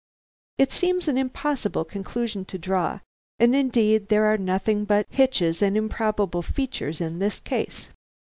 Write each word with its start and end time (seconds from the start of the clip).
It 0.57 0.71
seems 0.71 1.07
an 1.07 1.15
impossible 1.15 1.85
conclusion 1.85 2.43
to 2.45 2.57
draw, 2.57 3.01
and 3.37 3.55
indeed 3.55 4.07
there 4.09 4.25
are 4.25 4.35
nothing 4.35 4.83
but 4.83 5.05
hitches 5.11 5.61
and 5.61 5.77
improbable 5.77 6.41
features 6.41 6.99
in 7.01 7.19
this 7.19 7.37
case. 7.39 7.87